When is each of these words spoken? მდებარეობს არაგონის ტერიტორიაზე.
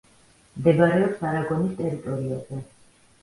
მდებარეობს 0.53 1.21
არაგონის 1.31 1.75
ტერიტორიაზე. 1.81 2.63